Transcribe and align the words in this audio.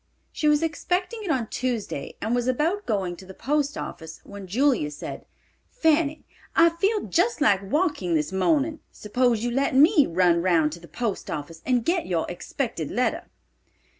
She 0.31 0.47
was 0.47 0.63
expecting 0.63 1.23
it 1.23 1.29
on 1.29 1.45
Tuesday 1.45 2.15
and 2.21 2.33
was 2.33 2.47
about 2.47 2.87
going 2.87 3.15
to 3.17 3.25
the 3.27 3.35
post 3.35 3.77
office, 3.77 4.19
when 4.23 4.47
Julia 4.47 4.89
said, 4.89 5.27
"Fanny, 5.69 6.25
I 6.55 6.71
feel 6.71 7.03
just 7.05 7.39
like 7.39 7.61
walking 7.61 8.15
this 8.15 8.31
morning; 8.31 8.79
suppose 8.91 9.43
you 9.43 9.51
let 9.51 9.75
me 9.75 10.07
run 10.07 10.41
round 10.41 10.71
to 10.71 10.79
the 10.79 10.87
post 10.87 11.29
office 11.29 11.61
and 11.67 11.85
get 11.85 12.07
your 12.07 12.25
expected 12.31 12.89
letter." 12.89 13.25